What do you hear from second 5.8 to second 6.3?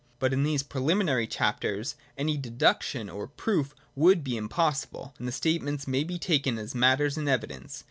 may be